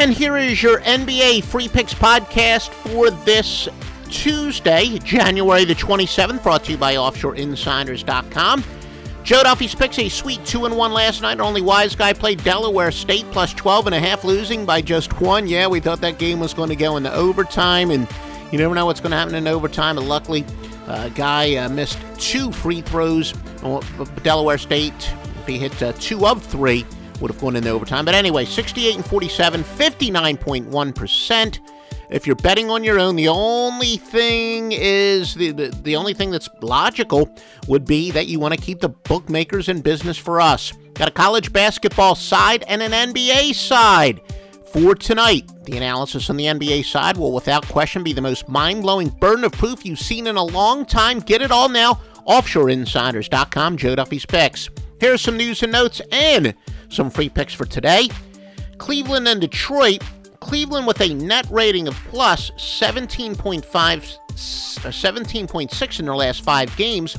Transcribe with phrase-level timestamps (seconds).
[0.00, 3.68] And here is your NBA Free Picks podcast for this
[4.08, 8.64] Tuesday, January the 27th, brought to you by OffshoreInsiders.com.
[9.24, 11.38] Joe Duffy's picks a sweet 2 and 1 last night.
[11.38, 15.46] Only wise guy played Delaware State plus 12 and a half, losing by just one.
[15.46, 18.08] Yeah, we thought that game was going to go into overtime, and
[18.50, 19.98] you never know what's going to happen in overtime.
[19.98, 20.46] And luckily,
[20.86, 23.32] uh, guy uh, missed two free throws.
[24.22, 26.86] Delaware State, if he hit uh, two of three,
[27.20, 28.04] would have gone in into overtime.
[28.04, 31.58] But anyway, 68 and 47, 59.1%.
[32.10, 36.32] If you're betting on your own, the only thing is the, the, the only thing
[36.32, 37.32] that's logical
[37.68, 40.72] would be that you want to keep the bookmakers in business for us.
[40.94, 44.20] Got a college basketball side and an NBA side.
[44.72, 48.82] For tonight, the analysis on the NBA side will without question be the most mind
[48.82, 51.20] blowing burden of proof you've seen in a long time.
[51.20, 52.00] Get it all now.
[52.28, 54.68] OffshoreInsiders.com, Joe Duffy's picks.
[55.00, 56.54] Here's some news and notes and
[56.90, 58.08] some free picks for today.
[58.78, 60.02] Cleveland and Detroit.
[60.40, 63.62] Cleveland with a net rating of plus 17.5,
[64.34, 67.16] 17.6 uh, in their last five games,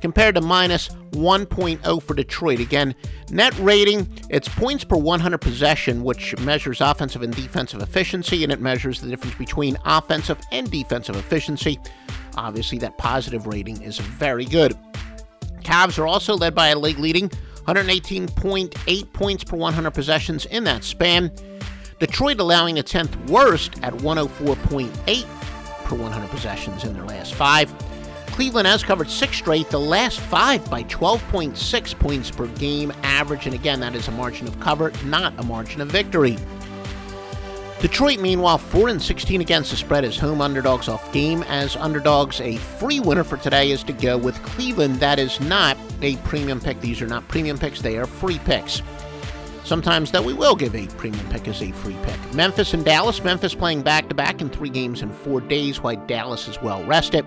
[0.00, 2.58] compared to minus 1.0 for Detroit.
[2.60, 2.94] Again,
[3.30, 8.62] net rating, it's points per 100 possession, which measures offensive and defensive efficiency, and it
[8.62, 11.78] measures the difference between offensive and defensive efficiency.
[12.36, 14.76] Obviously, that positive rating is very good.
[15.62, 17.30] Cavs are also led by a league leading
[17.68, 21.30] 118.8 points per 100 possessions in that span.
[21.98, 25.26] Detroit allowing a 10th worst at 104.8
[25.84, 27.70] per 100 possessions in their last five.
[28.28, 33.44] Cleveland has covered six straight, the last five by 12.6 points per game average.
[33.44, 36.38] And again, that is a margin of cover, not a margin of victory.
[37.80, 41.44] Detroit, meanwhile, 4 and 16 against the spread as home underdogs off game.
[41.44, 44.96] As underdogs, a free winner for today is to go with Cleveland.
[44.96, 46.80] That is not a premium pick.
[46.80, 48.82] These are not premium picks, they are free picks.
[49.62, 52.34] Sometimes, though, we will give a premium pick as a free pick.
[52.34, 53.22] Memphis and Dallas.
[53.22, 56.82] Memphis playing back to back in three games in four days, while Dallas is well
[56.84, 57.24] rested.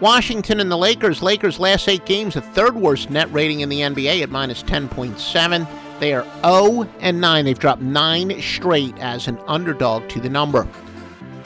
[0.00, 1.20] Washington and the Lakers.
[1.20, 5.68] Lakers' last eight games, the third worst net rating in the NBA at minus 10.7.
[6.02, 7.44] They are 0 and 9.
[7.44, 10.66] They've dropped nine straight as an underdog to the number.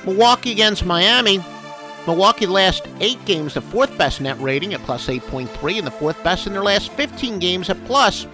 [0.06, 1.44] Milwaukee against Miami.
[2.06, 6.24] Milwaukee last eight games, the fourth best net rating at plus 8.3, and the fourth
[6.24, 8.24] best in their last 15 games at plus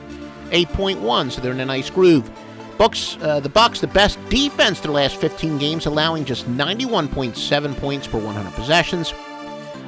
[0.51, 1.33] 8.1.
[1.33, 2.31] So they're in a nice groove.
[2.79, 8.07] Bucks, uh, the Bucks, the best defense their last 15 games, allowing just 91.7 points
[8.07, 9.13] per 100 possessions.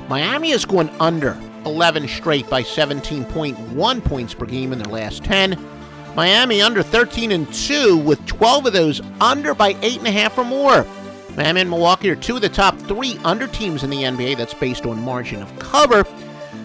[0.08, 5.73] Miami is going under 11 straight by 17.1 points per game in their last 10.
[6.14, 10.86] Miami under 13 and 2, with 12 of those under by 8.5 or more.
[11.36, 14.54] Miami and Milwaukee are two of the top three under teams in the NBA that's
[14.54, 16.04] based on margin of cover,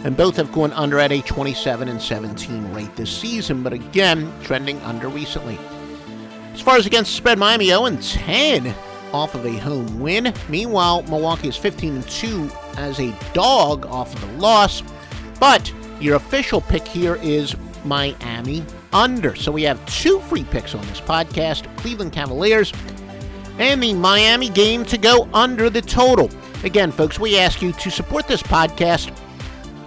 [0.04, 4.32] and both have gone under at a 27 and 17 rate this season, but again,
[4.44, 5.58] trending under recently.
[6.54, 8.76] As far as against spread, Miami 0 and 10
[9.14, 10.31] off of a home win.
[10.48, 14.84] Meanwhile, Milwaukee is 15 and 2 as a dog off of the loss.
[15.40, 17.56] But your official pick here is
[17.86, 19.36] Miami under.
[19.36, 22.74] So we have two free picks on this podcast Cleveland Cavaliers
[23.60, 26.30] and the Miami game to go under the total.
[26.64, 29.16] Again, folks, we ask you to support this podcast.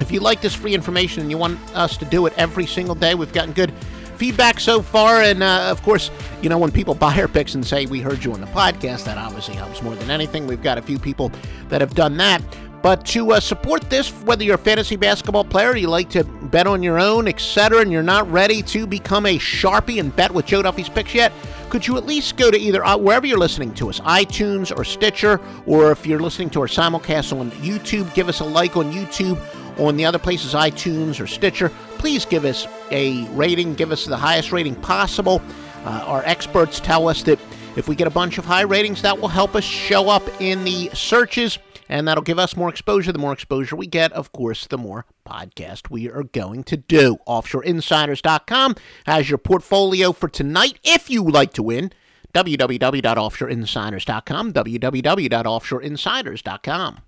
[0.01, 2.95] If you like this free information and you want us to do it every single
[2.95, 3.73] day, we've gotten good
[4.17, 5.23] feedback so far.
[5.23, 6.11] And uh, of course,
[6.43, 9.05] you know, when people buy our picks and say, We heard you on the podcast,
[9.05, 10.47] that obviously helps more than anything.
[10.47, 11.33] We've got a few people
[11.69, 12.43] that have done that.
[12.83, 16.67] But to uh, support this, whether you're a fantasy basketball player, you like to bet
[16.67, 20.47] on your own, etc., and you're not ready to become a Sharpie and bet with
[20.47, 21.33] Joe Duffy's picks yet,
[21.71, 24.85] could you at least go to either uh, wherever you're listening to us, iTunes or
[24.85, 28.93] Stitcher, or if you're listening to our simulcast on YouTube, give us a like on
[28.93, 29.41] YouTube.
[29.79, 33.75] On the other places, iTunes or Stitcher, please give us a rating.
[33.75, 35.41] Give us the highest rating possible.
[35.85, 37.39] Uh, our experts tell us that
[37.75, 40.65] if we get a bunch of high ratings, that will help us show up in
[40.65, 41.59] the searches
[41.93, 43.13] and that'll give us more exposure.
[43.13, 47.19] The more exposure we get, of course, the more podcast we are going to do.
[47.29, 51.93] OffshoreInsiders.com has your portfolio for tonight if you like to win.
[52.35, 56.99] www.offshoreinsiders.com, www.offshoreinsiders.com.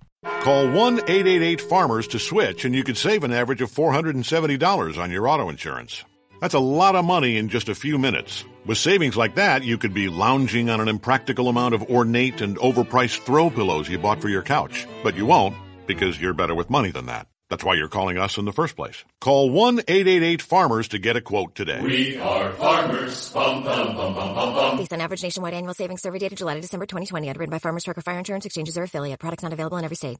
[0.41, 5.11] Call 1 888 Farmers to switch, and you could save an average of $470 on
[5.11, 6.05] your auto insurance.
[6.41, 8.45] That's a lot of money in just a few minutes.
[8.67, 12.57] With savings like that, you could be lounging on an impractical amount of ornate and
[12.57, 14.87] overpriced throw pillows you bought for your couch.
[15.03, 15.55] But you won't,
[15.87, 17.27] because you're better with money than that.
[17.51, 19.05] That's why you're calling us in the first place.
[19.21, 21.83] Call 1-888-FARMERS to get a quote today.
[21.83, 23.31] We are farmers.
[23.35, 24.77] Bum, bum, bum, bum, bum, bum.
[24.79, 27.29] Based on average nationwide annual savings survey data July to December 2020.
[27.29, 29.21] Underwritten by Farmers Trucker Fire Insurance Exchanges or affiliate.
[29.21, 30.19] Products not available in every state.